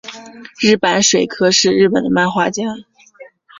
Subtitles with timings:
[0.59, 2.63] 日坂水柯是日本的漫画家。